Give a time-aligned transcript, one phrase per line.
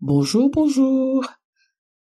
[0.00, 1.26] Bonjour, bonjour.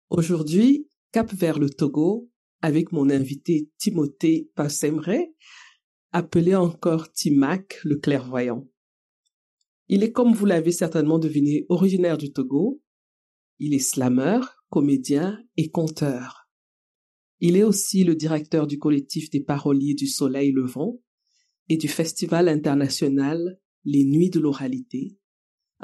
[0.08, 2.30] Aujourd'hui, cap vers le Togo
[2.62, 5.10] avec mon invité Timothée Passemre,
[6.10, 8.66] appelé encore Timac le clairvoyant.
[9.88, 12.80] Il est, comme vous l'avez certainement deviné, originaire du Togo.
[13.58, 16.48] Il est slameur, comédien et conteur.
[17.40, 21.02] Il est aussi le directeur du collectif des paroliers du Soleil Levant
[21.68, 25.18] et du festival international Les Nuits de l'oralité,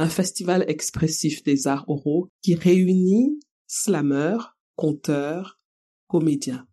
[0.00, 5.60] un festival expressif des arts oraux qui réunit slameurs, conteurs,
[6.06, 6.66] comédiens.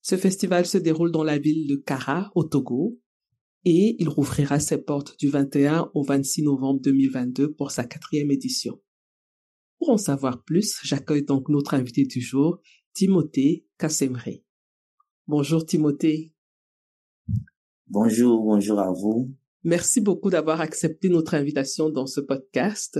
[0.00, 3.00] Ce festival se déroule dans la ville de Kara, au Togo,
[3.64, 8.80] et il rouvrira ses portes du 21 au 26 novembre 2022 pour sa quatrième édition.
[9.80, 12.60] Pour en savoir plus, j'accueille donc notre invité du jour,
[12.92, 14.44] Timothée Kassemré.
[15.26, 16.32] Bonjour Timothée.
[17.88, 19.34] Bonjour, bonjour à vous.
[19.62, 22.98] Merci beaucoup d'avoir accepté notre invitation dans ce podcast.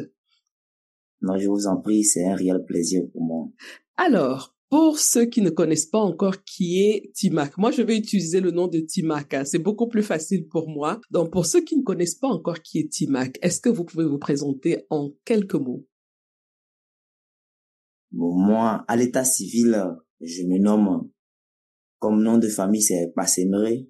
[1.22, 3.48] Non, je vous en prie, c'est un réel plaisir pour moi.
[3.96, 8.40] Alors, pour ceux qui ne connaissent pas encore qui est Timac, moi je vais utiliser
[8.40, 9.44] le nom de Timac, hein.
[9.44, 11.00] c'est beaucoup plus facile pour moi.
[11.10, 14.04] Donc pour ceux qui ne connaissent pas encore qui est Timac, est-ce que vous pouvez
[14.04, 15.84] vous présenter en quelques mots?
[18.12, 19.84] Bon, Moi, à l'état civil,
[20.20, 21.10] je me nomme,
[21.98, 23.86] comme nom de famille c'est Passemere,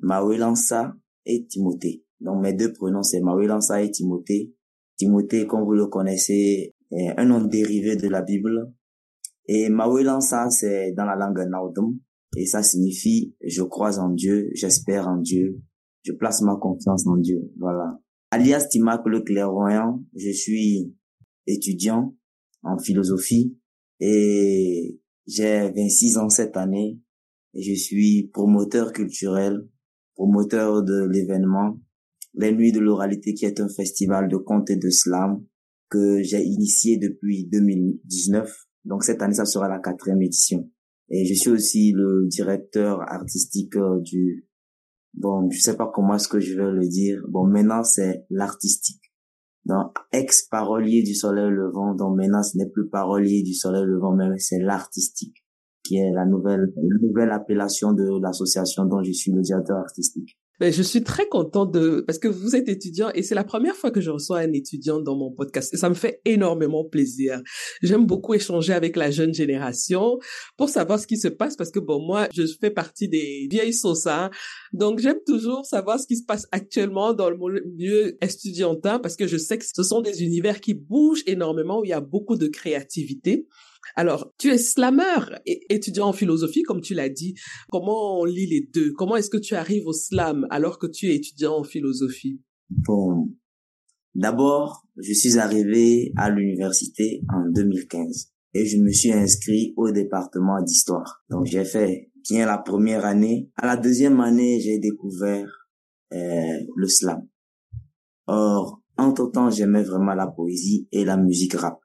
[0.00, 0.96] Mawelansa
[1.28, 2.04] et Timothée.
[2.20, 4.52] Donc mes deux prénoms c'est Mawelansa et Timothée.
[4.96, 8.72] Timothée, comme vous le connaissez, est un nom dérivé de la Bible.
[9.46, 11.98] Et Mawelansa, c'est dans la langue Naudum.
[12.36, 15.60] Et ça signifie je crois en Dieu, j'espère en Dieu,
[16.02, 17.50] je place ma confiance en Dieu.
[17.58, 17.98] Voilà.
[18.30, 20.94] Alias Timac le clairvoyant, je suis
[21.46, 22.14] étudiant
[22.62, 23.56] en philosophie
[24.00, 27.00] et j'ai 26 ans cette année
[27.54, 29.66] et je suis promoteur culturel
[30.18, 31.78] promoteur de l'événement
[32.34, 35.44] Les Nuits de l'oralité qui est un festival de contes et de slam
[35.88, 38.52] que j'ai initié depuis 2019.
[38.84, 40.68] Donc cette année, ça sera la quatrième édition.
[41.08, 44.46] Et je suis aussi le directeur artistique euh, du...
[45.14, 47.22] Bon, je sais pas comment est-ce que je vais le dire.
[47.28, 49.00] Bon, maintenant, c'est l'artistique.
[49.64, 51.94] Donc, ex-parolier du soleil levant.
[51.94, 55.36] Donc maintenant, ce n'est plus parolier du soleil levant, mais c'est l'artistique
[55.88, 60.36] qui est la nouvelle, nouvelle appellation de l'association dont je suis le directeur artistique.
[60.60, 63.76] Ben, je suis très contente de, parce que vous êtes étudiant et c'est la première
[63.76, 67.40] fois que je reçois un étudiant dans mon podcast et ça me fait énormément plaisir.
[67.80, 70.18] J'aime beaucoup échanger avec la jeune génération
[70.56, 73.72] pour savoir ce qui se passe parce que bon, moi, je fais partie des vieilles
[73.72, 74.30] sauces, hein.
[74.72, 79.28] Donc, j'aime toujours savoir ce qui se passe actuellement dans le milieu estudiantin parce que
[79.28, 82.36] je sais que ce sont des univers qui bougent énormément où il y a beaucoup
[82.36, 83.46] de créativité.
[83.96, 87.34] Alors, tu es slammer et étudiant en philosophie, comme tu l'as dit.
[87.70, 88.92] Comment on lit les deux?
[88.92, 92.40] Comment est-ce que tu arrives au slam alors que tu es étudiant en philosophie?
[92.70, 93.28] Bon,
[94.14, 100.62] d'abord, je suis arrivé à l'université en 2015 et je me suis inscrit au département
[100.62, 101.22] d'histoire.
[101.30, 103.50] Donc, j'ai fait bien la première année.
[103.56, 105.48] À la deuxième année, j'ai découvert
[106.12, 107.26] euh, le slam.
[108.26, 111.78] Or, entre-temps, j'aimais vraiment la poésie et la musique rap.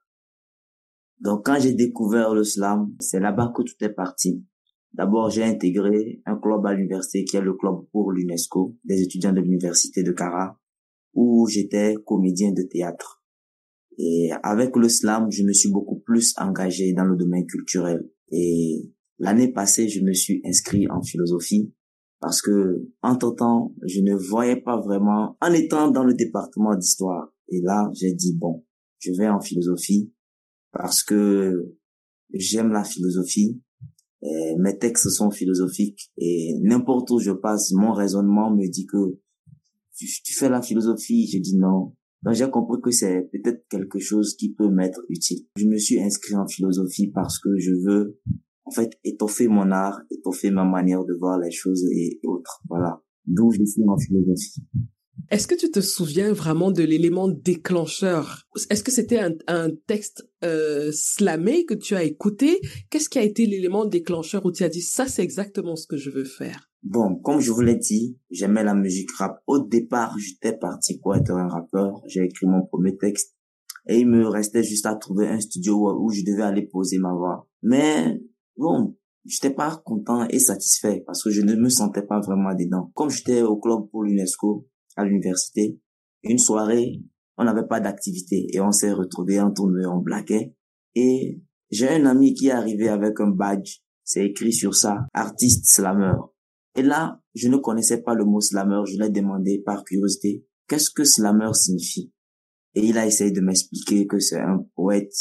[1.24, 4.44] Donc quand j'ai découvert le slam, c'est là-bas que tout est parti.
[4.92, 9.32] D'abord, j'ai intégré un club à l'université qui est le club pour l'UNESCO, des étudiants
[9.32, 10.60] de l'université de Cara,
[11.14, 13.24] où j'étais comédien de théâtre.
[13.98, 18.04] Et avec le slam, je me suis beaucoup plus engagé dans le domaine culturel.
[18.30, 21.74] Et l'année passée, je me suis inscrit en philosophie
[22.20, 27.34] parce que, entre temps, je ne voyais pas vraiment en étant dans le département d'histoire.
[27.48, 28.66] Et là, j'ai dit, bon,
[29.00, 30.12] je vais en philosophie
[30.74, 31.76] parce que
[32.34, 33.62] j'aime la philosophie.
[34.26, 39.20] Et mes textes sont philosophiques et n'importe où je passe, mon raisonnement me dit que
[39.98, 41.28] tu, fais la philosophie.
[41.28, 41.94] Je dis non.
[42.24, 45.46] Donc j'ai compris que c'est peut-être quelque chose qui peut m'être utile.
[45.58, 48.18] Je me suis inscrit en philosophie parce que je veux
[48.64, 52.62] en fait étoffer mon art, étoffer ma manière de voir les choses et autres.
[52.70, 53.04] Voilà.
[53.26, 54.64] D'où je suis en philosophie.
[55.30, 58.48] Est-ce que tu te souviens vraiment de l'élément déclencheur?
[58.70, 62.60] Est-ce que c'était un, un, texte euh, slamé que tu as écouté?
[62.90, 65.98] Qu'est-ce qui a été l'élément déclencheur où tu as dit ça c'est exactement ce que
[65.98, 66.70] je veux faire?
[66.84, 69.42] Bon, comme je vous l'ai dit, j'aimais la musique rap.
[69.48, 72.02] Au départ, j'étais parti pour être un rappeur.
[72.08, 73.36] J'ai écrit mon premier texte
[73.88, 77.14] et il me restait juste à trouver un studio où je devais aller poser ma
[77.14, 77.48] voix.
[77.62, 78.20] Mais
[78.58, 82.92] bon, j'étais pas content et satisfait parce que je ne me sentais pas vraiment dedans.
[82.96, 85.80] Comme j'étais au club pour l'UNESCO à l'université,
[86.24, 87.02] une soirée,
[87.38, 90.56] on n'avait pas d'activité et on s'est retrouvé en tournée, en blaguait.
[90.96, 91.42] Et
[91.72, 96.14] j'ai un ami qui est arrivé avec un badge, c'est écrit sur ça, artiste slammer.
[96.76, 100.90] Et là, je ne connaissais pas le mot slammer, je l'ai demandé par curiosité, qu'est-ce
[100.90, 102.12] que slammer signifie?
[102.76, 105.14] Et il a essayé de m'expliquer que c'est un poète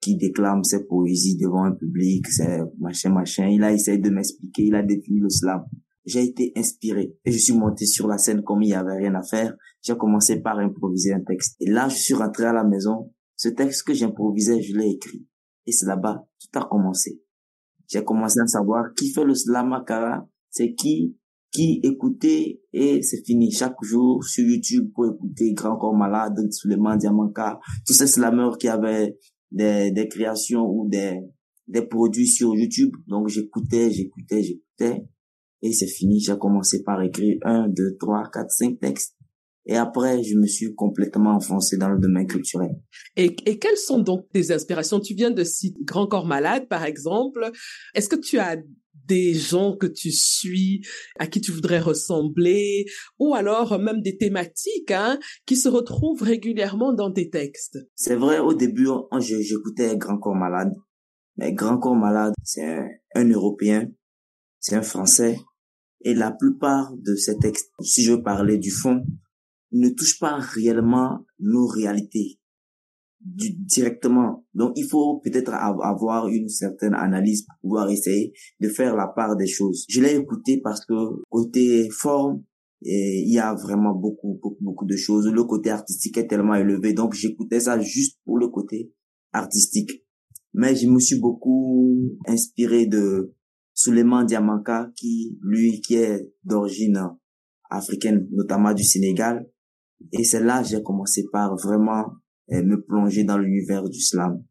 [0.00, 3.48] qui déclame ses poésies devant un public, c'est machin, machin.
[3.48, 5.64] Il a essayé de m'expliquer, il a défini le slam.
[6.04, 9.14] J'ai été inspiré et je suis monté sur la scène comme il y avait rien
[9.14, 9.54] à faire.
[9.82, 11.56] J'ai commencé par improviser un texte.
[11.60, 13.12] Et là, je suis rentré à la maison.
[13.36, 15.26] Ce texte que j'improvisais, je l'ai écrit.
[15.66, 17.22] Et c'est là-bas, tout a commencé.
[17.88, 21.16] J'ai commencé à savoir qui fait le slam akara, c'est qui,
[21.52, 23.52] qui écoutait et c'est fini.
[23.52, 28.68] Chaque jour sur YouTube pour écouter Grand Corps Malade, Suleiman Diamanka, tous ces slammeurs qui
[28.68, 29.18] avaient
[29.50, 32.92] des, créations ou des produits sur YouTube.
[33.06, 35.06] Donc j'écoutais, j'écoutais, j'écoutais.
[35.62, 36.20] Et c'est fini.
[36.20, 39.16] J'ai commencé par écrire un, deux, trois, quatre, cinq textes.
[39.64, 42.72] Et après, je me suis complètement enfoncé dans le domaine culturel.
[43.16, 44.98] Et, et quelles sont donc tes inspirations?
[44.98, 47.48] Tu viens de citer Grand Corps Malade, par exemple.
[47.94, 48.56] Est-ce que tu as
[49.06, 50.84] des gens que tu suis,
[51.18, 52.86] à qui tu voudrais ressembler,
[53.18, 57.78] ou alors même des thématiques hein, qui se retrouvent régulièrement dans tes textes?
[57.94, 58.88] C'est vrai, au début,
[59.18, 60.72] j'écoutais Grand Corps Malade.
[61.36, 62.80] Mais Grand Corps Malade, c'est
[63.14, 63.88] un Européen,
[64.58, 65.38] c'est un Français.
[66.04, 69.04] Et la plupart de ces textes, si je parlais du fond,
[69.72, 72.38] ne touchent pas réellement nos réalités
[73.24, 74.44] directement.
[74.52, 79.36] Donc, il faut peut-être avoir une certaine analyse pour pouvoir essayer de faire la part
[79.36, 79.86] des choses.
[79.88, 80.94] Je l'ai écouté parce que
[81.30, 82.42] côté forme,
[82.80, 85.28] il y a vraiment beaucoup, beaucoup, beaucoup de choses.
[85.28, 88.92] Le côté artistique est tellement élevé, donc j'écoutais ça juste pour le côté
[89.32, 90.04] artistique.
[90.52, 93.32] Mais je me suis beaucoup inspiré de
[93.74, 97.00] Suleiman Diamanka, qui, lui, qui est d'origine
[97.70, 99.48] africaine, notamment du Sénégal.
[100.12, 102.04] Et c'est là que j'ai commencé par vraiment
[102.48, 104.44] me plonger dans l'univers du slam.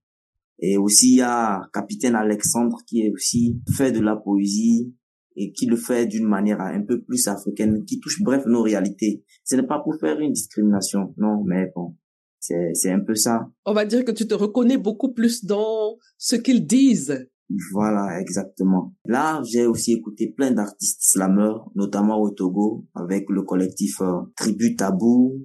[0.59, 4.93] Et aussi, il y a Capitaine Alexandre qui est aussi fait de la poésie
[5.35, 9.23] et qui le fait d'une manière un peu plus africaine, qui touche bref nos réalités.
[9.43, 11.95] Ce n'est pas pour faire une discrimination, non, mais bon,
[12.39, 13.47] c'est, c'est un peu ça.
[13.65, 17.27] On va dire que tu te reconnais beaucoup plus dans ce qu'ils disent.
[17.71, 18.93] Voilà, exactement.
[19.05, 24.75] Là, j'ai aussi écouté plein d'artistes slameurs, notamment au Togo, avec le collectif euh, Tribu
[24.75, 25.39] Tabou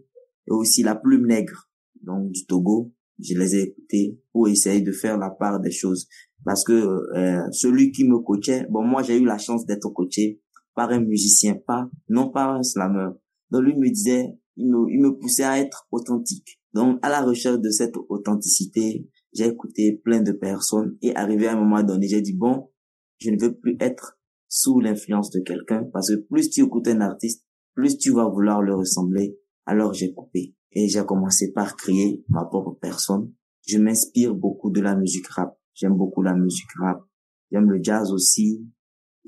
[0.46, 1.66] et aussi La Plume Nègre
[2.06, 2.92] donc du Togo.
[3.18, 6.06] Je les ai écoutés pour essayer de faire la part des choses.
[6.44, 10.40] Parce que euh, celui qui me coachait, bon moi j'ai eu la chance d'être coaché
[10.74, 13.08] par un musicien, pas non pas un slammer.
[13.50, 14.26] Donc lui me disait,
[14.56, 16.60] il me, il me poussait à être authentique.
[16.72, 21.52] Donc à la recherche de cette authenticité, j'ai écouté plein de personnes et arrivé à
[21.52, 22.70] un moment donné, j'ai dit bon,
[23.18, 24.18] je ne veux plus être
[24.48, 27.44] sous l'influence de quelqu'un parce que plus tu écoutes un artiste,
[27.74, 29.38] plus tu vas vouloir le ressembler.
[29.66, 33.32] Alors j'ai coupé et j'ai commencé par créer ma propre personne.
[33.66, 35.58] Je m'inspire beaucoup de la musique rap.
[35.74, 37.02] J'aime beaucoup la musique rap.
[37.50, 38.64] J'aime le jazz aussi.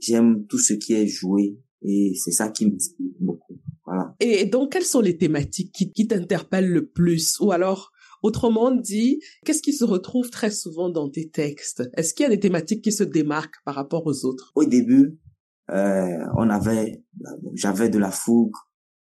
[0.00, 3.58] J'aime tout ce qui est joué et c'est ça qui m'inspire beaucoup.
[3.84, 4.14] Voilà.
[4.20, 7.38] Et donc, quelles sont les thématiques qui, t'interpellent le plus?
[7.40, 7.90] Ou alors
[8.22, 11.82] Autrement dit, qu'est-ce qui se retrouve très souvent dans tes textes?
[11.96, 14.52] Est-ce qu'il y a des thématiques qui se démarquent par rapport aux autres?
[14.54, 15.18] Au début,
[15.70, 17.04] euh, on avait,
[17.54, 18.54] j'avais de la fougue,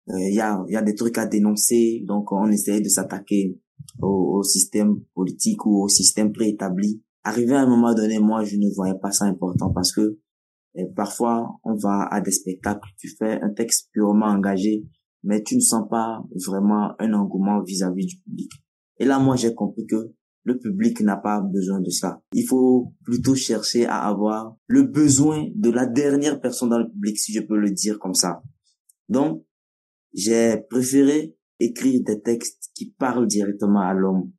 [0.10, 3.60] euh, il y, a, y a des trucs à dénoncer, donc on essaye de s'attaquer
[4.02, 7.04] au, au, système politique ou au système préétabli.
[7.24, 10.18] Arrivé à un moment donné, moi, je ne voyais pas ça important parce que
[10.78, 14.86] euh, parfois, on va à des spectacles, tu fais un texte purement engagé,
[15.24, 18.52] mais tu ne sens pas vraiment un engouement vis-à-vis -vis du public.
[19.00, 20.12] Et là, moi, j'ai compris que
[20.44, 22.22] le public n'a pas besoin de ça.
[22.34, 27.18] Il faut plutôt chercher à avoir le besoin de la dernière personne dans le public,
[27.18, 28.42] si je peux le dire comme ça.
[29.10, 29.44] Donc,
[30.14, 34.32] j'ai préféré écrire des textes qui parlent directement à l'homme,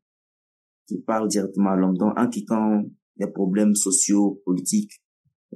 [0.86, 1.96] qui parlent directement à l'homme.
[1.96, 2.84] Donc, en quittant
[3.18, 4.92] les problèmes sociaux, politiques,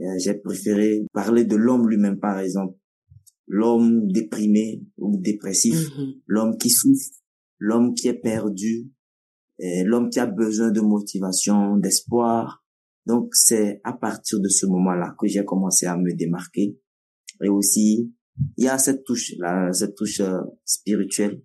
[0.00, 2.76] euh, j'ai préféré parler de l'homme lui-même, par exemple.
[3.46, 6.20] L'homme déprimé ou dépressif, mm-hmm.
[6.26, 7.21] l'homme qui souffre,
[7.62, 8.90] l'homme qui est perdu,
[9.58, 12.64] l'homme qui a besoin de motivation, d'espoir.
[13.06, 16.76] Donc, c'est à partir de ce moment-là que j'ai commencé à me démarquer
[17.42, 18.12] et aussi
[18.56, 21.42] il y a cette touche, là, cette touche euh, spirituelle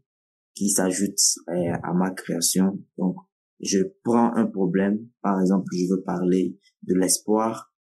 [0.55, 1.19] qui s'ajoute
[1.49, 2.79] euh, à ma création.
[2.97, 3.15] Donc,
[3.59, 7.73] je prends un problème, par exemple, je veux parler de l'espoir,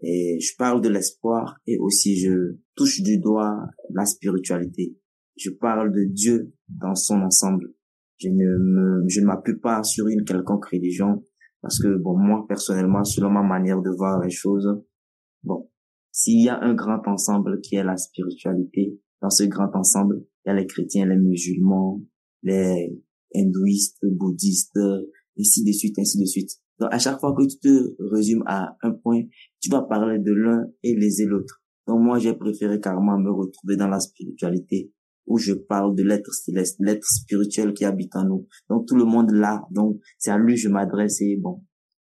[0.00, 4.96] et je parle de l'espoir et aussi je touche du doigt la spiritualité.
[5.38, 7.72] Je parle de Dieu dans son ensemble.
[8.18, 11.22] Je ne me, je ne m'appuie pas sur une quelconque religion
[11.62, 14.68] parce que bon, moi, personnellement, selon ma manière de voir les choses,
[15.44, 15.70] bon,
[16.10, 20.48] s'il y a un grand ensemble qui est la spiritualité, dans ce grand ensemble, il
[20.48, 22.00] y a les chrétiens, les musulmans,
[22.42, 22.96] les
[23.34, 24.78] hindouistes, bouddhistes,
[25.38, 26.50] ainsi de suite, ainsi de suite.
[26.80, 29.22] Donc, à chaque fois que tu te résumes à un point,
[29.60, 31.62] tu vas parler de l'un et les l'autre.
[31.86, 34.92] Donc, moi, j'ai préféré carrément me retrouver dans la spiritualité
[35.28, 38.46] où je parle de l'être céleste, l'être spirituel qui habite en nous.
[38.68, 39.62] Donc, tout le monde là.
[39.70, 41.62] Donc, c'est à lui que je m'adresse et bon,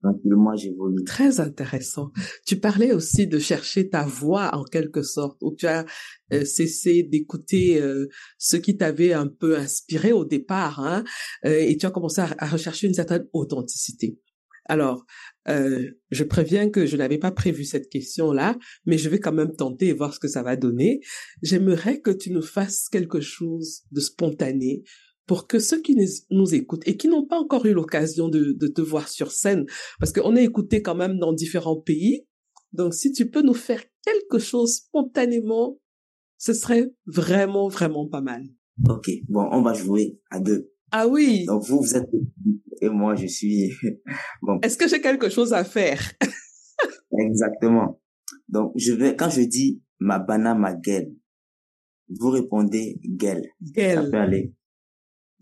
[0.02, 1.04] tranquillement, j'évolue.
[1.04, 2.12] Très intéressant.
[2.46, 5.86] Tu parlais aussi de chercher ta voix en quelque sorte, où tu as
[6.34, 8.08] euh, cessé d'écouter euh,
[8.38, 11.04] ce qui t'avait un peu inspiré au départ, hein,
[11.46, 14.20] euh, et tu as commencé à rechercher une certaine authenticité.
[14.68, 15.06] Alors,
[15.48, 19.56] euh, je préviens que je n'avais pas prévu cette question-là, mais je vais quand même
[19.56, 21.02] tenter et voir ce que ça va donner.
[21.42, 24.84] J'aimerais que tu nous fasses quelque chose de spontané
[25.28, 25.98] pour que ceux qui
[26.30, 29.66] nous écoutent et qui n'ont pas encore eu l'occasion de, te voir sur scène,
[30.00, 32.28] parce qu'on est écouté quand même dans différents pays,
[32.74, 35.80] donc si tu peux nous faire quelque chose spontanément,
[36.38, 38.44] ce serait vraiment, vraiment pas mal.
[38.88, 40.75] Ok, bon, on va jouer à deux.
[40.98, 41.44] Ah oui.
[41.46, 42.10] Donc vous, vous êtes
[42.82, 43.74] et moi, je suis
[44.42, 44.60] bon.
[44.62, 46.02] Est-ce que j'ai quelque chose à faire?
[47.20, 48.02] Exactement.
[48.48, 51.14] Donc je vais quand je dis ma bana ma gueule,
[52.08, 53.44] vous répondez gueule.
[53.62, 54.06] Gueule.
[54.06, 54.54] Ça peut aller.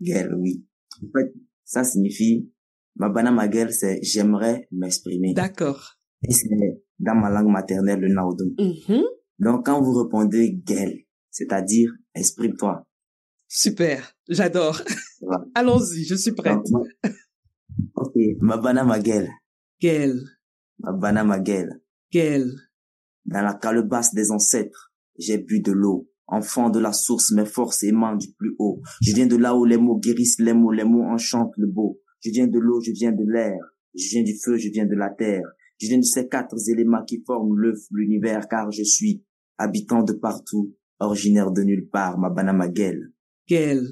[0.00, 0.66] Gueule, oui.
[1.00, 1.32] En fait,
[1.62, 2.50] ça signifie
[2.96, 5.34] ma bana ma gueule, c'est j'aimerais m'exprimer.
[5.34, 6.00] D'accord.
[6.28, 6.48] Et c'est
[6.98, 8.44] dans ma langue maternelle le naodo.
[8.58, 9.04] Mm-hmm.
[9.38, 12.84] Donc quand vous répondez gueule, c'est-à-dire exprime-toi.
[13.46, 14.80] Super, j'adore.
[15.54, 16.58] Allons-y, je suis prête.
[17.94, 19.30] ok, Mabana Maguel.
[19.80, 20.20] Guel.
[20.78, 21.80] Mabana Maguel.
[22.12, 22.52] Guel.
[23.26, 26.08] Dans la calebasse des ancêtres, j'ai bu de l'eau.
[26.26, 28.80] Enfant de la source, mes forces émanent du plus haut.
[29.02, 32.00] Je viens de là où les mots guérissent les mots, les mots enchantent le beau.
[32.20, 33.58] Je viens de l'eau, je viens de l'air.
[33.94, 35.44] Je viens du feu, je viens de la terre.
[35.78, 39.22] Je viens de ces quatre éléments qui forment l'œuf, l'univers, car je suis
[39.58, 43.12] habitant de partout, originaire de nulle part, Mabana Maguel.
[43.46, 43.86] Quel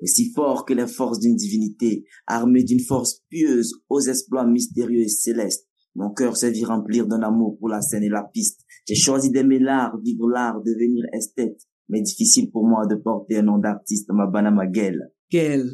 [0.00, 5.08] aussi fort que les forces d'une divinité, armé d'une force pieuse aux exploits mystérieux et
[5.08, 5.66] célestes.
[5.94, 8.60] Mon cœur s'est vu remplir d'un amour pour la scène et la piste.
[8.86, 11.60] J'ai choisi d'aimer l'art, vivre l'art, devenir esthète.
[11.88, 15.10] Mais difficile pour moi de porter un nom d'artiste, ma banamaguel.
[15.30, 15.70] Quel?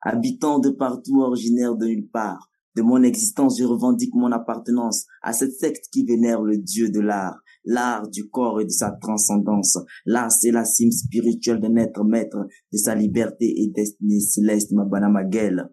[0.00, 2.50] Habitant de partout, originaire de nulle part.
[2.76, 7.00] De mon existence, je revendique mon appartenance à cette secte qui vénère le dieu de
[7.00, 9.78] l'art l'art du corps et de sa transcendance.
[10.06, 14.84] L'art, c'est la cime spirituelle d'un être maître de sa liberté et destinée céleste, ma
[15.08, 15.70] Maguel.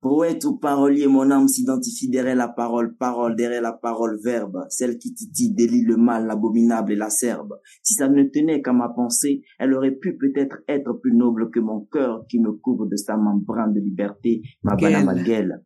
[0.00, 4.96] Poète ou parolier, mon âme s'identifie derrière la parole, parole derrière la parole, verbe, celle
[4.96, 7.60] qui titille, délie le mal, l'abominable et la serbe.
[7.82, 11.60] Si ça ne tenait qu'à ma pensée, elle aurait pu peut-être être plus noble que
[11.60, 15.62] mon cœur qui me couvre de sa membrane de liberté, ma Maguel.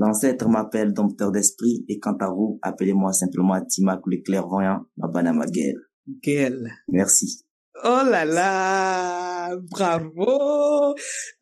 [0.00, 5.76] L'ancêtre m'appelle dompteur d'esprit et quant à vous, appelez-moi simplement Timac le clairvoyant, Mabana Maguel.
[6.22, 6.72] Guel.
[6.88, 7.44] Merci.
[7.84, 10.94] Oh là là, bravo.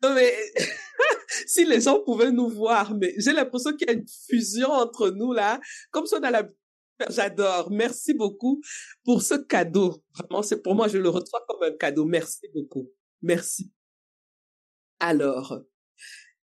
[0.03, 0.33] Non mais
[1.47, 5.09] si les gens pouvaient nous voir, mais j'ai l'impression qu'il y a une fusion entre
[5.09, 6.43] nous là, comme ça dans la
[7.09, 7.71] J'adore.
[7.71, 8.59] Merci beaucoup
[9.05, 10.03] pour ce cadeau.
[10.13, 12.03] Vraiment, c'est pour moi, je le reçois comme un cadeau.
[12.03, 12.89] Merci beaucoup.
[13.21, 13.71] Merci.
[14.99, 15.61] Alors,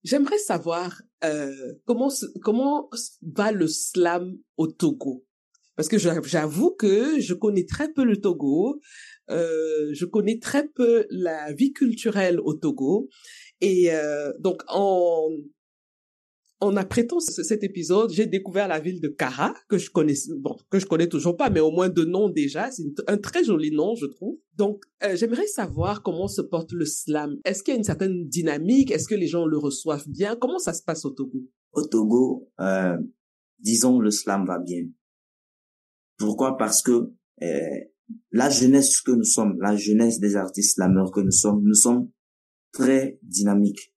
[0.06, 2.88] J'aimerais savoir euh, comment comment
[3.22, 5.24] va le slam au Togo?
[5.74, 8.80] Parce que j'avoue que je connais très peu le Togo,
[9.30, 13.08] euh, je connais très peu la vie culturelle au Togo,
[13.60, 15.28] et euh, donc en
[16.60, 20.78] en apprêtant cet épisode, j'ai découvert la ville de Kara, que je connais, bon, que
[20.78, 22.70] je connais toujours pas, mais au moins de nom déjà.
[22.70, 24.38] C'est un très joli nom, je trouve.
[24.54, 27.36] Donc, euh, j'aimerais savoir comment se porte le slam.
[27.44, 28.90] Est-ce qu'il y a une certaine dynamique?
[28.90, 30.34] Est-ce que les gens le reçoivent bien?
[30.36, 31.44] Comment ça se passe au Togo?
[31.72, 32.96] Au Togo, euh,
[33.58, 34.84] disons, le slam va bien.
[36.16, 36.56] Pourquoi?
[36.56, 37.80] Parce que euh,
[38.30, 42.10] la jeunesse que nous sommes, la jeunesse des artistes slameurs que nous sommes, nous sommes
[42.72, 43.92] très dynamiques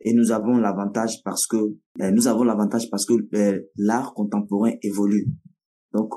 [0.00, 4.72] et nous avons l'avantage parce que euh, nous avons l'avantage parce que euh, l'art contemporain
[4.82, 5.26] évolue.
[5.92, 6.12] Donc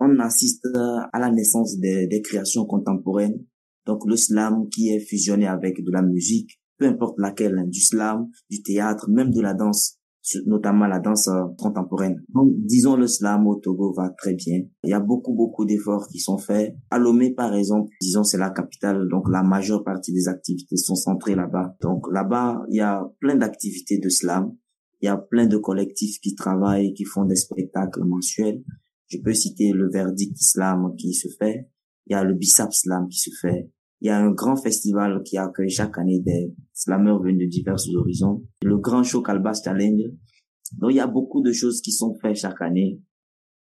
[0.00, 3.44] on assiste à la naissance des, des, créations contemporaines.
[3.86, 7.80] Donc le slam qui est fusionné avec de la musique, peu importe laquelle, hein, du
[7.80, 9.98] slam, du théâtre, même de la danse.
[10.46, 12.22] Notamment la danse euh, contemporaine.
[12.28, 14.60] Donc, disons, le slam au Togo va très bien.
[14.82, 16.74] Il y a beaucoup, beaucoup d'efforts qui sont faits.
[16.90, 20.94] À Lomé, par exemple, disons, c'est la capitale, donc la majeure partie des activités sont
[20.94, 21.76] centrées là-bas.
[21.82, 24.52] Donc, là-bas, il y a plein d'activités de slam.
[25.00, 28.62] Il y a plein de collectifs qui travaillent, qui font des spectacles mensuels.
[29.08, 31.68] Je peux citer le Verdict Slam qui se fait.
[32.06, 33.70] Il y a le Bissap Slam qui se fait.
[34.00, 37.76] Il y a un grand festival qui accueille chaque année des slameurs venus de divers
[37.96, 38.44] horizons.
[38.62, 40.10] Le grand show Calbas Challenge.
[40.78, 43.00] Donc il y a beaucoup de choses qui sont faites chaque année.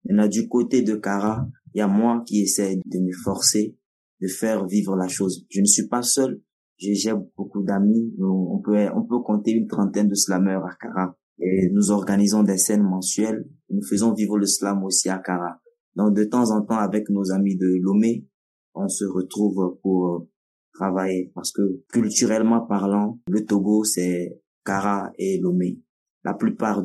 [0.05, 3.13] Il y a du côté de Cara, il y a moi qui essaie de me
[3.25, 3.77] forcer
[4.21, 5.45] de faire vivre la chose.
[5.51, 6.41] Je ne suis pas seul.
[6.79, 8.15] J'ai beaucoup d'amis.
[8.21, 11.17] On peut, on peut compter une trentaine de slameurs à Cara.
[11.39, 13.45] Et nous organisons des scènes mensuelles.
[13.71, 15.61] Nous faisons vivre le slam aussi à Cara.
[15.97, 18.27] Donc de temps en temps avec nos amis de Lomé,
[18.75, 20.31] on se retrouve pour euh,
[20.73, 21.63] travailler parce que
[21.93, 25.81] culturellement parlant, le Togo c'est Kara et Lomé.
[26.25, 26.83] La plupart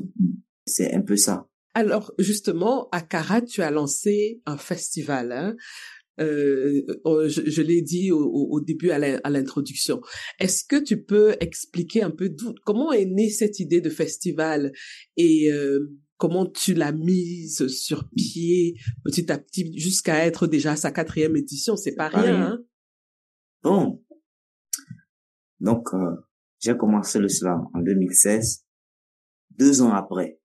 [0.65, 1.47] c'est un peu ça.
[1.73, 5.31] Alors justement, à Kara, tu as lancé un festival.
[5.31, 5.55] Hein
[6.19, 10.01] euh, euh je, l'ai dit au, début à l'introduction.
[10.39, 14.71] Est-ce que tu peux expliquer un peu comment est née cette idée de festival
[15.15, 20.75] et euh, comment tu l'as mise sur pied petit à petit jusqu'à être déjà à
[20.75, 22.41] sa quatrième édition, c'est pas rien.
[22.41, 22.59] Hein?
[23.63, 24.03] Bon,
[25.59, 26.15] donc euh,
[26.59, 28.65] j'ai commencé le slam en 2016.
[29.57, 30.39] Deux ans après,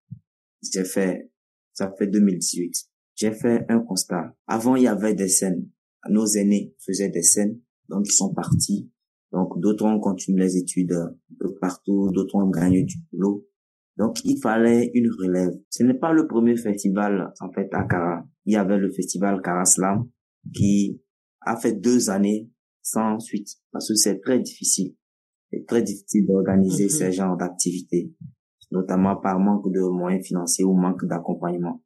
[0.62, 1.30] j'ai fait,
[1.72, 2.74] ça fait 2018,
[3.16, 4.34] j'ai fait un constat.
[4.46, 5.68] Avant, il y avait des scènes.
[6.08, 8.90] Nos aînés faisaient des scènes, donc ils sont partis.
[9.32, 10.88] Donc d'autres ont continué les études
[11.30, 13.44] de partout, d'autres ont gagné du boulot.
[13.96, 15.52] Donc, il fallait une relève.
[15.70, 18.26] Ce n'est pas le premier festival, en fait, à Kara.
[18.44, 20.08] Il y avait le festival Karaslam
[20.52, 21.00] qui
[21.40, 22.50] a fait deux années
[22.82, 24.94] sans suite parce que c'est très difficile.
[25.50, 26.98] C'est très difficile d'organiser mm-hmm.
[26.98, 28.12] ces genres d'activités,
[28.72, 31.82] notamment par manque de moyens financiers ou manque d'accompagnement.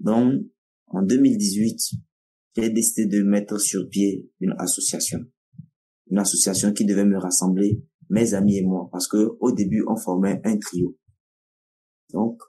[0.00, 0.42] Donc,
[0.86, 1.78] en 2018,
[2.56, 5.20] j'ai décidé de mettre sur pied une association.
[6.10, 9.96] Une association qui devait me rassembler, mes amis et moi, parce que au début, on
[9.96, 10.96] formait un trio.
[12.12, 12.40] Donc,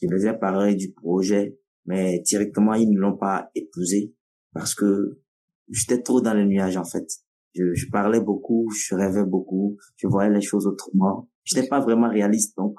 [0.00, 4.14] je les ai parlé du projet, mais directement, ils ne l'ont pas épousé
[4.52, 5.20] parce que
[5.68, 7.06] j'étais trop dans les nuages, en fait.
[7.54, 11.28] Je, je, parlais beaucoup, je rêvais beaucoup, je voyais les choses autrement.
[11.44, 12.76] Je n'étais pas vraiment réaliste, donc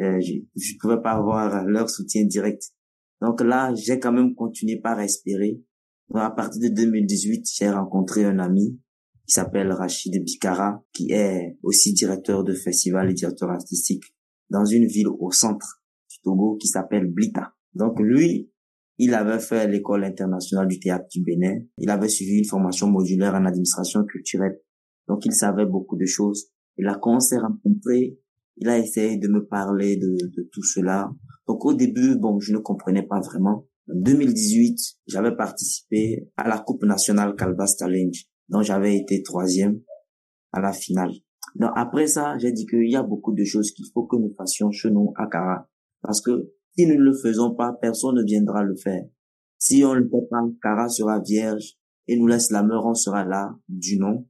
[0.00, 2.62] euh, je ne pouvais pas avoir leur soutien direct.
[3.20, 5.60] Donc là, j'ai quand même continué par respirer.
[6.14, 8.80] à partir de 2018, j'ai rencontré un ami
[9.26, 14.04] qui s'appelle Rachid Bikara, qui est aussi directeur de festival et directeur artistique
[14.52, 17.54] dans une ville au centre du Togo qui s'appelle Blita.
[17.74, 18.50] Donc lui,
[18.98, 21.58] il avait fait l'école internationale du théâtre du Bénin.
[21.78, 24.60] Il avait suivi une formation modulaire en administration culturelle.
[25.08, 26.50] Donc il savait beaucoup de choses.
[26.76, 27.38] Et là, quand on s'est
[28.58, 31.10] il a essayé de me parler de, de tout cela.
[31.48, 33.66] Donc au début, bon, je ne comprenais pas vraiment.
[33.90, 39.80] En 2018, j'avais participé à la Coupe nationale Calbas Challenge, dont j'avais été troisième
[40.52, 41.12] à la finale.
[41.56, 44.34] Donc après ça, j'ai dit qu'il y a beaucoup de choses qu'il faut que nous
[44.36, 45.68] fassions chez nous à Cara.
[46.00, 49.04] Parce que si nous ne le faisons pas, personne ne viendra le faire.
[49.58, 51.74] Si on ne le fait pas, Cara sera vierge
[52.08, 54.26] et nous laisse la mort, on sera là du nom.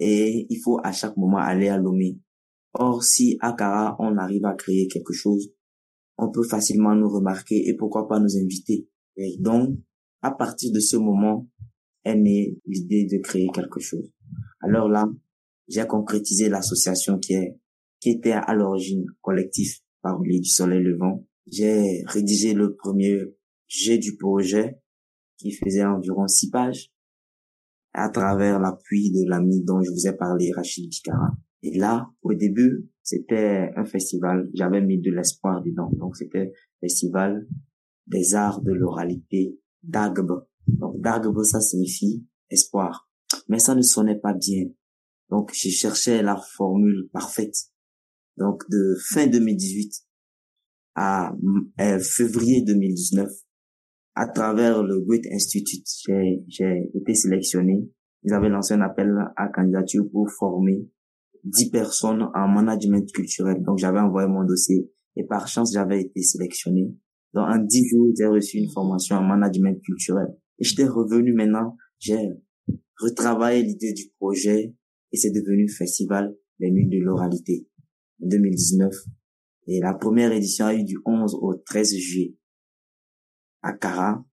[0.00, 2.18] Et il faut à chaque moment aller à Lomé.
[2.74, 5.50] Or, si à Cara, on arrive à créer quelque chose,
[6.18, 8.88] on peut facilement nous remarquer et pourquoi pas nous inviter.
[9.16, 9.78] Et donc,
[10.20, 11.48] à partir de ce moment,
[12.04, 14.12] est née l'idée de créer quelque chose.
[14.60, 15.08] Alors là,
[15.68, 17.58] j'ai concrétisé l'association qui est
[18.00, 21.26] qui était à l'origine collectif Parolier du Soleil Levant.
[21.50, 23.18] J'ai rédigé le premier
[23.66, 24.78] jet du projet
[25.36, 26.92] qui faisait environ six pages
[27.92, 31.36] à travers l'appui de l'ami dont je vous ai parlé, Rachid Bikara.
[31.62, 34.48] Et là, au début, c'était un festival.
[34.54, 35.90] J'avais mis de l'espoir dedans.
[35.94, 37.48] Donc, c'était festival
[38.06, 40.46] des arts de l'oralité d'Agbe.
[40.68, 43.10] Donc, d'Agbe, ça signifie espoir.
[43.48, 44.66] Mais ça ne sonnait pas bien.
[45.30, 47.54] Donc, j'ai cherché la formule parfaite.
[48.36, 49.92] Donc, de fin 2018
[50.94, 51.32] à
[51.80, 53.28] euh, février 2019,
[54.14, 55.86] à travers le Great Institute,
[56.48, 57.88] j'ai été sélectionné.
[58.24, 60.88] Ils avaient lancé un appel à candidature pour former
[61.44, 63.62] 10 personnes en management culturel.
[63.62, 66.94] Donc, j'avais envoyé mon dossier et par chance, j'avais été sélectionné.
[67.34, 70.28] Donc, en 10 jours, j'ai reçu une formation en management culturel.
[70.58, 72.28] Et j'étais revenu maintenant, j'ai
[72.98, 74.74] retravaillé l'idée du projet,
[75.12, 77.66] et c'est devenu Festival des Nuits de l'Oralité
[78.22, 78.92] en 2019.
[79.66, 82.36] Et la première édition a eu du 11 au 13 juillet
[83.62, 84.24] à Cara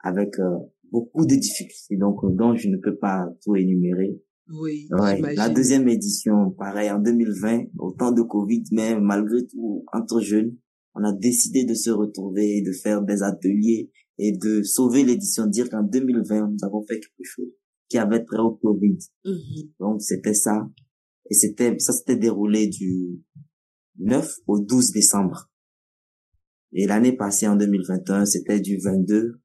[0.00, 0.58] avec euh,
[0.90, 4.20] beaucoup de difficultés donc dont je ne peux pas tout énumérer.
[4.48, 10.20] Oui, La deuxième édition, pareil, en 2020, au temps de Covid, mais malgré tout, entre
[10.20, 10.56] jeunes,
[10.94, 15.68] on a décidé de se retrouver, de faire des ateliers et de sauver l'édition, dire
[15.68, 17.50] qu'en 2020, nous avons fait quelque chose
[17.88, 18.98] qui avait trait au Covid.
[19.24, 19.70] Mm-hmm.
[19.80, 20.68] Donc, c'était ça.
[21.30, 23.20] Et c'était, ça s'était déroulé du
[23.98, 25.50] 9 au 12 décembre.
[26.72, 29.40] Et l'année passée, en 2021, c'était du 22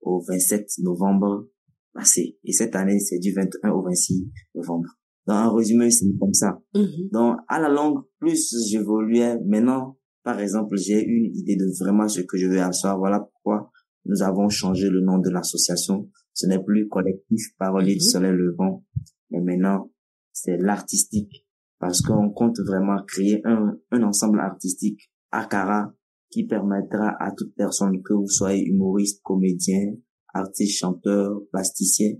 [0.00, 1.48] au 27 novembre
[1.92, 2.38] passé.
[2.44, 4.88] Et cette année, c'est du 21 au 26 novembre.
[5.26, 6.60] Dans un résumé, c'est comme ça.
[6.74, 7.10] Mm-hmm.
[7.12, 12.20] Donc, à la longue, plus j'évoluais, maintenant, par exemple, j'ai une idée de vraiment ce
[12.20, 12.98] que je veux asseoir.
[12.98, 13.69] Voilà pourquoi
[14.04, 16.08] nous avons changé le nom de l'association.
[16.32, 18.10] Ce n'est plus collectif parolier du mm-hmm.
[18.10, 18.84] soleil levant,
[19.30, 19.90] mais maintenant,
[20.32, 21.46] c'est l'artistique.
[21.78, 25.94] Parce qu'on compte vraiment créer un, un ensemble artistique, Akara,
[26.30, 29.94] qui permettra à toute personne, que vous soyez humoriste, comédien,
[30.32, 32.12] artiste, chanteur, plasticien,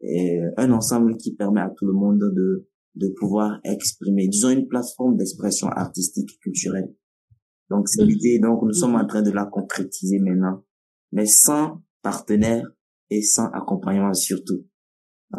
[0.00, 4.68] et un ensemble qui permet à tout le monde de, de pouvoir exprimer, disons une
[4.68, 6.94] plateforme d'expression artistique culturelle.
[7.70, 8.08] Donc c'est mhm.
[8.08, 9.08] l'idée, donc nous sommes en mhm.
[9.08, 10.64] train de la concrétiser maintenant,
[11.12, 12.64] mais sans partenaire
[13.10, 14.66] et sans accompagnement surtout.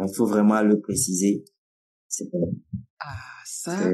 [0.00, 1.44] il faut vraiment le préciser.
[3.00, 3.90] Ah, ça,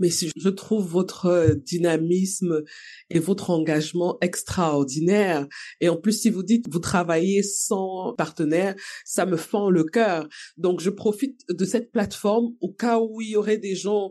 [0.00, 2.64] mais je trouve votre euh, dynamisme
[3.10, 5.46] et votre engagement extraordinaire.
[5.80, 8.74] Et en plus, si vous dites vous travaillez sans partenaire,
[9.04, 10.26] ça me fend le cœur.
[10.56, 14.10] Donc, je profite de cette plateforme au cas où il y aurait des gens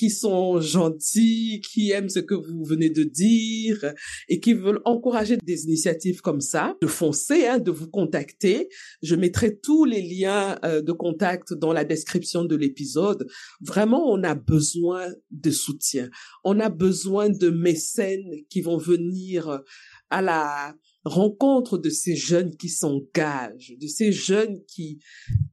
[0.00, 3.92] qui sont gentils, qui aiment ce que vous venez de dire
[4.30, 8.70] et qui veulent encourager des initiatives comme ça, de foncer, hein, de vous contacter.
[9.02, 13.28] Je mettrai tous les liens euh, de contact dans la description de l'épisode.
[13.60, 16.08] Vraiment, on a besoin de soutien.
[16.44, 19.60] On a besoin de mécènes qui vont venir
[20.08, 24.98] à la rencontre de ces jeunes qui s'engagent, de ces jeunes qui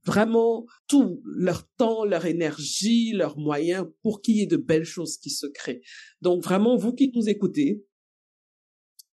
[0.05, 5.17] vraiment tout leur temps, leur énergie, leurs moyens pour qu'il y ait de belles choses
[5.17, 5.81] qui se créent.
[6.21, 7.83] Donc vraiment, vous qui nous écoutez,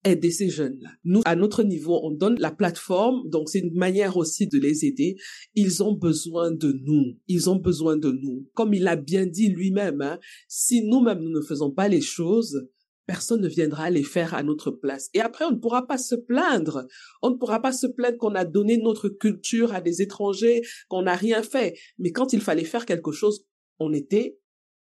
[0.04, 0.90] aidez ces jeunes-là.
[1.04, 4.86] Nous, à notre niveau, on donne la plateforme, donc c'est une manière aussi de les
[4.86, 5.18] aider.
[5.56, 7.18] Ils ont besoin de nous.
[7.28, 8.48] Ils ont besoin de nous.
[8.54, 12.68] Comme il a bien dit lui-même, hein, si nous-mêmes nous ne faisons pas les choses,
[13.08, 15.10] personne ne viendra les faire à notre place.
[15.14, 16.88] Et après, on ne pourra pas se plaindre.
[17.24, 21.04] On ne pourra pas se plaindre qu'on a donné notre culture à des étrangers, qu'on
[21.04, 21.80] n'a rien fait.
[21.98, 23.46] Mais quand il fallait faire quelque chose,
[23.80, 24.38] on était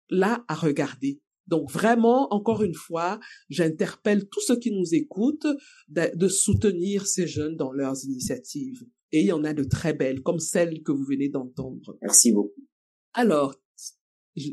[0.09, 1.21] là à regarder.
[1.47, 3.19] Donc vraiment, encore une fois,
[3.49, 5.47] j'interpelle tous ceux qui nous écoutent
[5.87, 8.83] de, de, soutenir ces jeunes dans leurs initiatives.
[9.11, 11.97] Et il y en a de très belles, comme celle que vous venez d'entendre.
[12.01, 12.67] Merci beaucoup.
[13.13, 13.55] Alors,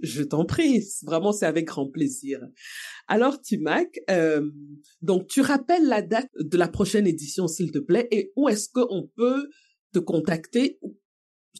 [0.03, 2.41] je, t'en prie, vraiment c'est avec grand plaisir.
[3.09, 4.51] Alors Timac, euh,
[5.03, 8.69] donc tu rappelles la date de la prochaine édition s'il te plaît et où est-ce
[8.69, 9.49] qu'on peut
[9.93, 10.79] te contacter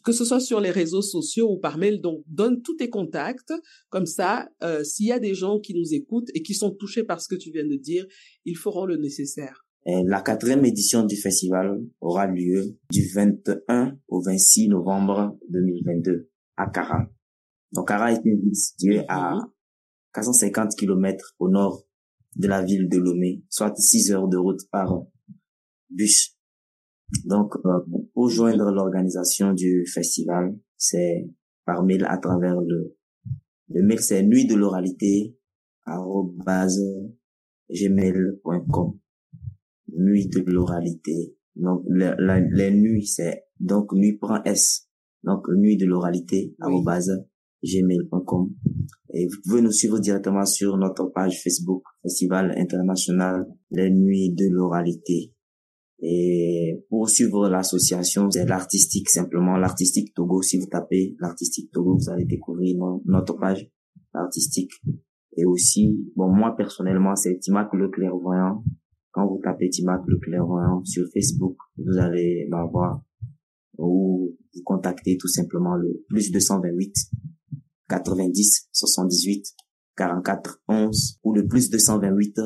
[0.03, 3.51] que ce soit sur les réseaux sociaux ou par mail, donc donne tous tes contacts,
[3.89, 7.03] comme ça, euh, s'il y a des gens qui nous écoutent et qui sont touchés
[7.03, 8.05] par ce que tu viens de dire,
[8.45, 9.65] ils feront le nécessaire.
[9.85, 17.09] La quatrième édition du festival aura lieu du 21 au 26 novembre 2022 à Cara.
[17.73, 19.37] Donc Ara est une ville située à
[20.13, 21.83] 450 km au nord
[22.35, 25.01] de la ville de Lomé, soit 6 heures de route par
[25.89, 26.37] bus.
[27.25, 27.79] Donc euh,
[28.13, 31.29] pour joindre l'organisation du festival, c'est
[31.65, 32.95] par mail à travers le
[33.69, 35.37] le mail c'est nuit de l'oralité
[37.69, 38.99] gmail.com
[39.89, 44.87] nuit de l'oralité donc la, les nuits c'est donc nuit prend s.
[45.23, 46.55] Donc nuit de l'oralité
[47.67, 48.49] gmail.com.
[49.13, 54.45] Et vous pouvez nous suivre directement sur notre page Facebook, Festival International Les Nuits de
[54.51, 55.33] l'Oralité.
[55.99, 60.41] Et pour suivre l'association, c'est l'artistique simplement, l'artistique Togo.
[60.41, 62.75] Si vous tapez l'artistique Togo, vous allez découvrir
[63.05, 63.67] notre page
[64.13, 64.71] artistique.
[65.35, 68.63] Et aussi, bon, moi personnellement, c'est Timac le clairvoyant.
[69.11, 73.01] Quand vous tapez Timac le clairvoyant sur Facebook, vous allez m'avoir
[73.77, 76.93] ou vous contacter tout simplement le plus 228
[77.89, 79.45] 90 78
[79.95, 82.39] 44 11 ou le plus 228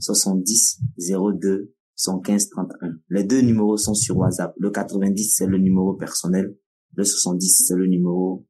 [0.00, 2.94] 70 02 115 31.
[3.10, 4.54] Les deux numéros sont sur WhatsApp.
[4.58, 6.56] Le 90 c'est le numéro personnel,
[6.94, 8.46] le 70 c'est le numéro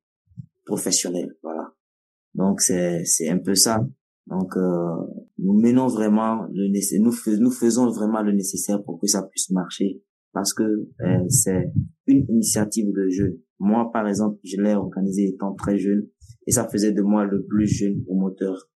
[0.65, 1.37] professionnel.
[1.43, 1.73] Voilà.
[2.35, 3.85] Donc c'est c'est un peu ça.
[4.27, 4.97] Donc euh,
[5.39, 10.03] nous menons vraiment le nous, nous faisons vraiment le nécessaire pour que ça puisse marcher
[10.33, 11.73] parce que euh, c'est
[12.07, 13.39] une initiative de jeunes.
[13.59, 16.07] Moi par exemple, je l'ai organisé étant très jeune
[16.47, 18.71] et ça faisait de moi le plus jeune promoteur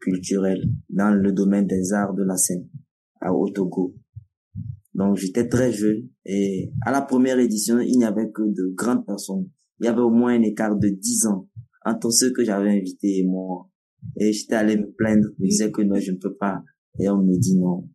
[0.00, 2.68] culturel dans le domaine des arts de la scène
[3.20, 3.94] à Otogo.
[4.94, 9.06] Donc j'étais très jeune et à la première édition, il n'y avait que de grandes
[9.06, 9.48] personnes
[9.80, 11.48] il y avait au moins un écart de 10 ans
[11.84, 13.70] entre ceux que j'avais invités et moi.
[14.16, 16.62] Et j'étais allé me plaindre, je disais que non, je ne peux pas.
[16.98, 17.88] Et on me dit non,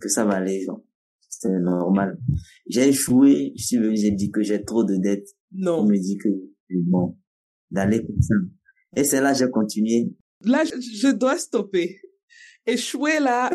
[0.00, 0.82] que ça va aller, genre.
[1.28, 2.18] C'était normal.
[2.66, 5.28] J'ai échoué, je suis venu, j'ai dit que j'ai trop de dettes.
[5.52, 5.80] Non.
[5.80, 6.28] On me dit que,
[6.84, 7.16] bon,
[7.70, 8.34] d'aller comme ça.
[8.96, 10.12] Et c'est là j'ai continué.
[10.42, 11.98] Là, je dois stopper.
[12.66, 13.50] Échouer là,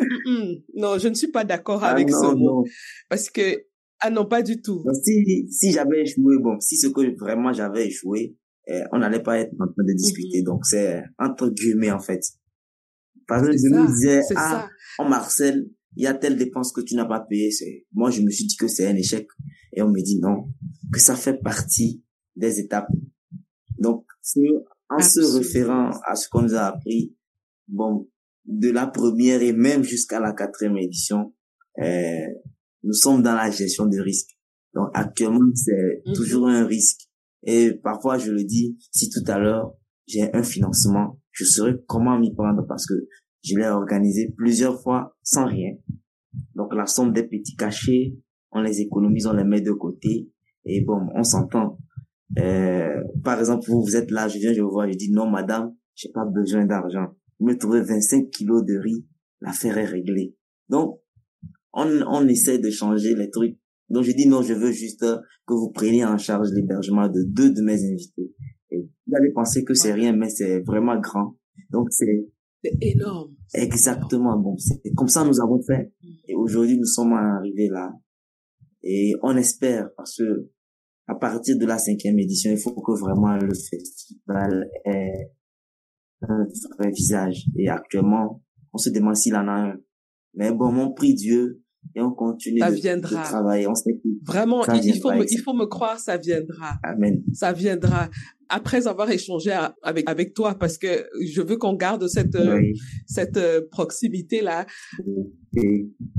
[0.74, 2.62] non, je ne suis pas d'accord Ah avec non, ce mot.
[2.62, 2.64] non.
[3.08, 3.66] Parce que,
[4.00, 4.82] ah non, pas du tout.
[4.84, 8.36] Donc, si, si j'avais échoué, bon, si ce que vraiment j'avais échoué,
[8.70, 10.38] euh, on n'allait pas être en train de discuter.
[10.38, 10.44] Mhm.
[10.44, 12.20] Donc, c'est entre guillemets, en fait.
[13.28, 14.68] Par exemple, C'est je me disais, ah, ça.
[14.98, 17.50] on Marcel, il y a telle dépense que tu n'as pas payée.
[17.92, 19.26] Moi, je me suis dit que c'est un échec.
[19.74, 20.48] Et on me dit non,
[20.92, 22.02] que ça fait partie
[22.34, 22.88] des étapes.
[23.82, 24.04] Donc,
[24.88, 25.38] en se Absolument.
[25.38, 27.16] référant à ce qu'on nous a appris,
[27.68, 28.08] bon,
[28.44, 31.34] de la première et même jusqu'à la quatrième édition,
[31.80, 32.26] euh,
[32.82, 34.30] nous sommes dans la gestion de risque.
[34.74, 36.14] Donc, actuellement, c'est Mhm.
[36.14, 37.00] toujours un risque.
[37.44, 39.74] Et parfois, je le dis, si tout à l'heure,
[40.06, 42.94] j'ai un financement, je saurais comment m'y prendre parce que
[43.44, 45.72] je l'ai organisé plusieurs fois sans rien.
[46.54, 48.14] Donc, la somme des petits cachets,
[48.52, 50.30] on les économise, on les met de côté.
[50.64, 51.78] Et bon, on s'entend.
[52.38, 55.28] Euh, par exemple, vous, vous êtes là, je viens, je vous vois, je dis non,
[55.28, 57.08] madame, j'ai pas besoin d'argent.
[57.38, 59.04] Vous me trouvez 25 kilos de riz,
[59.40, 60.34] l'affaire est réglée.
[60.68, 61.00] Donc,
[61.72, 63.58] on, on essaie de changer les trucs.
[63.90, 65.04] Donc, je dis non, je veux juste
[65.46, 68.32] que vous preniez en charge l'hébergement de deux de mes invités.
[68.70, 71.36] Et vous allez penser que c'est rien, mais c'est vraiment grand.
[71.70, 72.26] Donc, c'est
[72.64, 73.34] C'est énorme.
[73.54, 74.56] exactement bon.
[74.56, 75.92] C'est comme ça nous avons fait.
[76.28, 77.92] Et aujourd'hui, nous sommes arrivés là.
[78.82, 80.48] Et on espère, parce que
[81.12, 85.30] à partir de la cinquième édition, il faut que vraiment le festival ait
[86.22, 86.46] un
[86.78, 87.44] vrai visage.
[87.56, 89.76] Et actuellement, on se demande s'il en a un.
[90.34, 91.61] Mais bon, on prie Dieu
[91.94, 93.22] et on continue Ça de, viendra.
[93.22, 93.66] de travailler.
[93.66, 96.74] On sait Vraiment, Ça il, faut me, il faut me croire, ça viendra.
[96.82, 97.22] Amen.
[97.34, 98.08] Ça viendra.
[98.48, 102.74] Après avoir échangé avec, avec toi, parce que je veux qu'on garde cette, euh, Oui.
[103.06, 104.66] cette euh, proximité-là.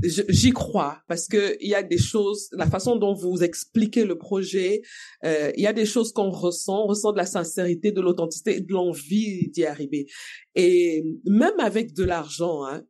[0.02, 4.16] J'y crois parce que il y a des choses, la façon dont vous expliquez le
[4.16, 4.82] projet,
[5.24, 8.60] euh, il y a des choses qu'on ressent, on ressent de la sincérité, de l'authenticité,
[8.60, 10.06] de l'envie d'y arriver.
[10.54, 12.82] Et même avec de l'argent, hein,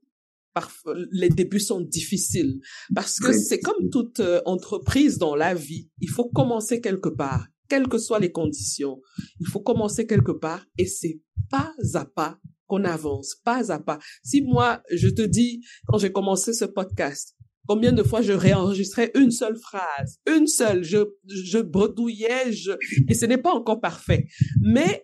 [0.55, 2.61] parfois les débuts sont difficiles
[2.95, 7.47] parce que c'est comme toute euh, entreprise dans la vie, il faut commencer quelque part,
[7.69, 9.01] quelles que soient les conditions.
[9.40, 13.99] Il faut commencer quelque part et c'est pas à pas qu'on avance, pas à pas.
[14.23, 17.37] Si moi, je te dis, quand j'ai commencé ce podcast,
[17.67, 22.73] combien de fois je réenregistrais une seule phrase, une seule, je, je bredouillais, je,
[23.09, 24.27] et ce n'est pas encore parfait.
[24.61, 25.04] Mais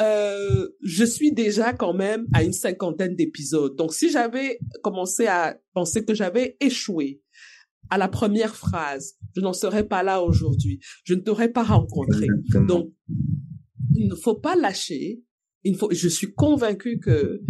[0.00, 3.76] euh, je suis déjà quand même à une cinquantaine d'épisodes.
[3.76, 7.20] Donc, si j'avais commencé à penser que j'avais échoué
[7.90, 10.80] à la première phrase, je n'en serais pas là aujourd'hui.
[11.04, 12.24] Je ne t'aurais pas rencontré.
[12.24, 12.66] exactement.
[12.66, 12.92] Donc,
[13.94, 15.22] il ne faut pas lâcher.
[15.64, 17.42] Il faut, je suis convaincue que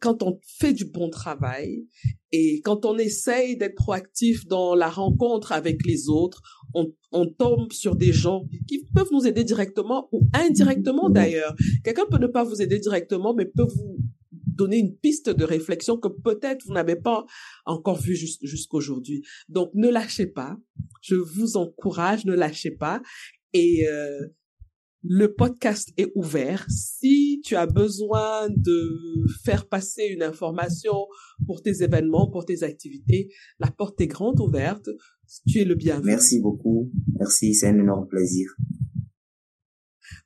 [0.00, 1.86] quand on fait du bon travail
[2.32, 6.42] et quand on essaye d'être proactif dans la rencontre avec les autres,
[6.74, 11.54] on, on tombe sur des gens qui peuvent nous aider directement ou indirectement d'ailleurs.
[11.84, 13.96] Quelqu'un peut ne pas vous aider directement, mais peut vous
[14.30, 17.24] donner une piste de réflexion que peut-être vous n'avez pas
[17.64, 19.22] encore vue jus- jusqu'aujourd'hui.
[19.48, 20.56] Donc, ne lâchez pas.
[21.00, 23.00] Je vous encourage, ne lâchez pas.
[23.52, 24.26] Et euh,
[25.10, 26.66] le podcast est ouvert.
[26.68, 31.06] Si tu as besoin de faire passer une information
[31.46, 34.90] pour tes événements, pour tes activités, la porte est grande ouverte.
[35.46, 36.08] Tu es le bienvenu.
[36.08, 36.92] Merci beaucoup.
[37.18, 38.54] Merci, c'est un énorme plaisir.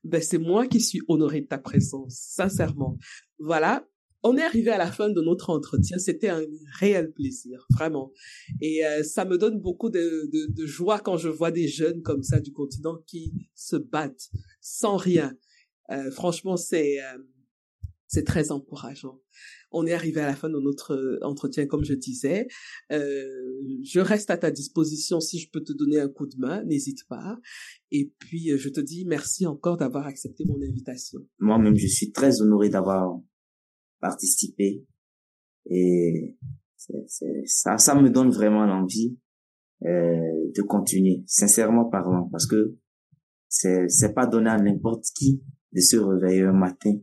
[0.02, 2.98] Ben, c'est moi qui suis honorée de ta présence, sincèrement.
[3.38, 3.86] Voilà.
[4.22, 5.98] On est arrivé à la fin de notre entretien.
[5.98, 6.42] C'était un
[6.78, 8.12] réel plaisir, vraiment.
[8.60, 12.02] Et euh, ça me donne beaucoup de, de, de joie quand je vois des jeunes
[12.02, 14.30] comme ça du continent qui se battent
[14.60, 15.36] sans rien.
[15.90, 17.18] Euh, franchement, c'est euh,
[18.12, 19.20] c'est très encourageant.
[19.70, 22.46] On est arrivé à la fin de notre entretien, comme je disais.
[22.92, 23.24] Euh,
[23.82, 27.08] je reste à ta disposition si je peux te donner un coup de main, n'hésite
[27.08, 27.38] pas.
[27.90, 31.20] Et puis, euh, je te dis merci encore d'avoir accepté mon invitation.
[31.38, 33.18] Moi-même, je suis très honoré d'avoir
[34.02, 34.84] participé
[35.66, 36.36] et
[37.46, 39.16] ça, ça me donne vraiment l'envie
[39.84, 42.76] euh, de continuer, sincèrement parlant, parce que
[43.48, 46.94] c'est c'est pas donné à n'importe qui de se réveiller un matin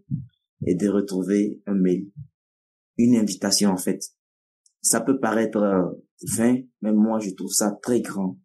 [0.66, 2.12] et de retrouver un mail,
[2.98, 4.00] une invitation en fait.
[4.82, 5.90] Ça peut paraître euh,
[6.38, 8.38] vain, mais moi je trouve ça très grand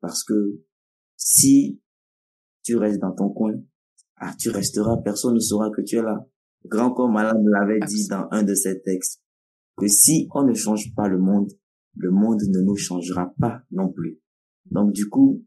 [0.00, 0.60] parce que
[1.16, 1.80] si
[2.62, 3.54] tu restes dans ton coin,
[4.16, 6.26] ah tu resteras, personne ne saura que tu es là.
[6.66, 9.22] Grand corps malade l'avait dit dans un de ses textes
[9.76, 11.50] que si on ne change pas le monde,
[11.96, 14.20] le monde ne nous changera pas non plus.
[14.70, 15.44] Donc du coup,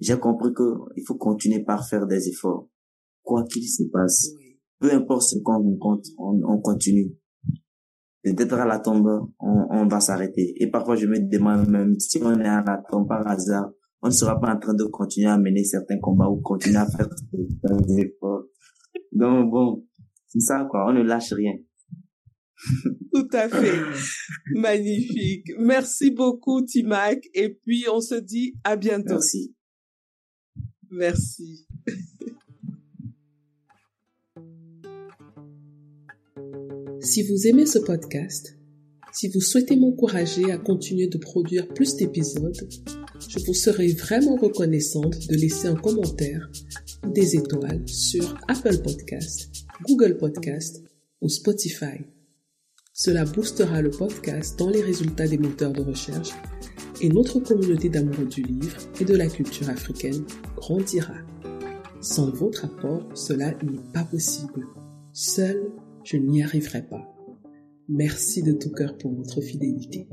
[0.00, 0.62] j'ai compris que
[0.96, 2.68] il faut continuer par faire des efforts,
[3.22, 4.28] quoi qu'il se passe.
[4.78, 7.12] Peu importe ce qu'on rencontre, on, on continue.
[8.22, 9.08] Peut-être à la tombe,
[9.40, 10.54] on, on va s'arrêter.
[10.62, 13.70] Et parfois, je me demande même si on est à la tombe par hasard,
[14.02, 16.86] on ne sera pas en train de continuer à mener certains combats ou continuer à
[16.86, 17.08] faire
[17.86, 18.44] des efforts.
[19.12, 19.84] Donc bon,
[20.32, 21.52] c'est ça quoi, on ne lâche rien.
[23.12, 23.78] Tout à fait.
[24.54, 25.48] Magnifique.
[25.58, 27.18] Merci beaucoup, Timac.
[27.34, 29.14] Et puis, on se dit à bientôt.
[29.14, 29.54] Merci.
[30.88, 31.66] Merci.
[37.02, 38.56] si vous aimez ce podcast,
[39.12, 42.56] si vous souhaitez m'encourager à continuer de produire plus d'épisodes,
[43.28, 46.50] je vous serai vraiment reconnaissante de laisser un commentaire
[47.06, 49.50] ou des étoiles sur Apple Podcast,
[49.86, 50.82] Google Podcast
[51.20, 52.04] ou Spotify.
[52.92, 56.30] Cela boostera le podcast dans les résultats des moteurs de recherche
[57.00, 60.24] et notre communauté d'amoureux du livre et de la culture africaine
[60.56, 61.14] grandira.
[62.00, 64.66] Sans votre apport, cela n'est pas possible.
[65.12, 65.70] Seul,
[66.04, 67.08] je n'y arriverai pas.
[67.88, 70.08] Merci de tout cœur pour votre fidélité.